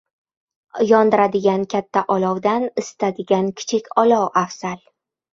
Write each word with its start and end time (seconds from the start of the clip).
•Yondiradigan 0.91 1.65
katta 1.73 2.01
olovdan 2.15 2.65
isitadigan 2.83 3.51
kichik 3.59 3.91
olov 4.05 4.41
afzal. 4.43 4.81